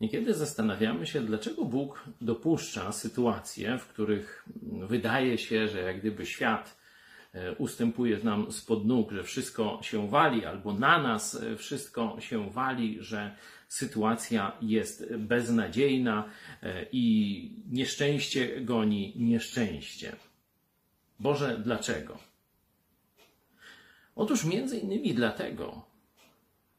Niekiedy 0.00 0.34
zastanawiamy 0.34 1.06
się, 1.06 1.20
dlaczego 1.20 1.64
Bóg 1.64 2.04
dopuszcza 2.20 2.92
sytuacje, 2.92 3.78
w 3.78 3.86
których 3.86 4.44
wydaje 4.88 5.38
się, 5.38 5.68
że 5.68 5.80
jak 5.80 6.00
gdyby 6.00 6.26
świat 6.26 6.76
e, 7.32 7.52
ustępuje 7.52 8.18
nam 8.18 8.52
spod 8.52 8.86
nóg, 8.86 9.12
że 9.12 9.22
wszystko 9.22 9.78
się 9.82 10.08
wali, 10.08 10.44
albo 10.44 10.72
na 10.72 11.02
nas 11.02 11.34
e, 11.34 11.56
wszystko 11.56 12.16
się 12.20 12.50
wali, 12.50 12.96
że 13.00 13.36
sytuacja 13.68 14.52
jest 14.62 15.16
beznadziejna 15.16 16.30
e, 16.62 16.86
i 16.92 17.64
nieszczęście 17.70 18.60
goni 18.60 19.12
nieszczęście. 19.16 20.16
Boże, 21.20 21.60
dlaczego? 21.64 22.18
Otóż 24.16 24.44
między 24.44 24.78
innymi 24.78 25.14
dlatego, 25.14 25.93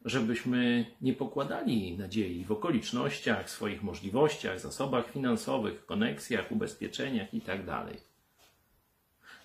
żebyśmy 0.05 0.86
nie 1.02 1.14
pokładali 1.14 1.98
nadziei 1.98 2.45
w 2.45 2.52
okolicznościach, 2.52 3.50
swoich 3.50 3.84
możliwościach, 3.84 4.59
zasobach 4.59 5.12
finansowych, 5.12 5.86
koneksjach, 5.86 6.52
ubezpieczeniach 6.52 7.34
itd. 7.34 7.86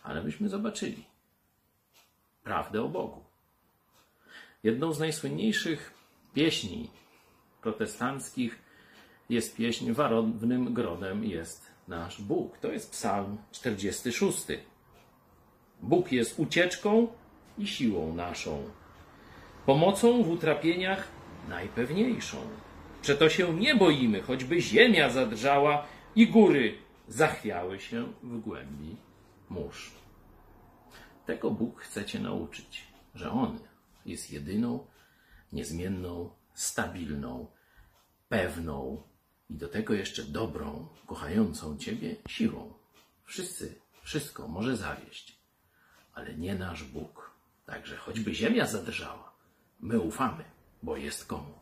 Ale 0.03 0.23
byśmy 0.23 0.49
zobaczyli 0.49 1.05
prawdę 2.45 2.83
o 2.83 2.89
Bogu. 2.89 3.25
Jedną 4.63 4.93
z 4.93 4.99
najsłynniejszych 4.99 5.95
pieśni 6.35 6.91
protestanckich 7.63 8.59
jest 9.31 9.57
pieśń 9.57 9.93
Warownym 9.93 10.75
Grodem 10.75 11.25
jest 11.25 11.67
nasz 11.89 12.23
Bóg. 12.23 12.59
To 12.59 12.73
jest 12.73 12.91
psalm 12.91 13.39
46. 13.53 14.45
Bóg 15.83 16.13
jest 16.13 16.39
ucieczką 16.39 17.09
i 17.59 17.67
siłą 17.67 18.15
naszą 18.15 18.80
pomocą 19.67 20.23
w 20.23 20.31
utrapieniach 20.31 21.09
najpewniejszą. 21.49 22.37
Przeto 23.03 23.29
się 23.29 23.55
nie 23.55 23.75
boimy, 23.75 24.23
choćby 24.23 24.61
ziemia 24.61 25.11
zadrżała 25.11 25.87
i 26.17 26.27
góry 26.27 26.79
zachwiały 27.09 27.81
się 27.81 28.13
w 28.23 28.41
głębi 28.41 28.97
mórz. 29.49 29.91
Tego 31.27 31.51
Bóg 31.51 31.81
chce 31.81 32.05
Cię 32.05 32.21
nauczyć, 32.21 32.85
że 33.15 33.31
On 33.31 33.59
jest 34.07 34.33
jedyną, 34.33 34.87
niezmienną, 35.53 36.31
stabilną, 36.55 37.47
pewną 38.29 39.03
i 39.51 39.55
do 39.55 39.69
tego 39.69 39.95
jeszcze 39.95 40.23
dobrą, 40.23 40.89
kochającą 41.07 41.79
Ciebie 41.79 42.17
siłą. 42.29 42.73
Wszyscy, 43.25 43.81
wszystko 44.03 44.49
może 44.49 44.77
zawieść, 44.77 45.39
ale 46.13 46.35
nie 46.35 46.55
nasz 46.55 46.85
Bóg. 46.85 47.31
Także 47.67 47.97
choćby 47.97 48.35
ziemia 48.35 48.67
zadrżała, 48.67 49.30
My 49.83 49.99
ufamy, 49.99 50.45
bo 50.83 50.97
jest 50.97 51.25
komu. 51.27 51.61